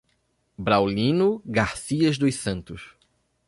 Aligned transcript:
Braulino 0.57 1.43
Garcias 1.45 2.17
dos 2.17 2.33
Santos 2.33 2.95